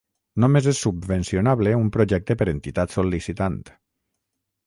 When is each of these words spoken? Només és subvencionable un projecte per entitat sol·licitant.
Només 0.43 0.69
és 0.69 0.79
subvencionable 0.85 1.75
un 1.81 1.91
projecte 1.97 2.37
per 2.41 2.49
entitat 2.55 2.95
sol·licitant. 2.97 3.61